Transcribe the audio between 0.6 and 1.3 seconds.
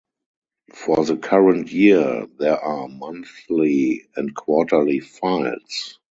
For the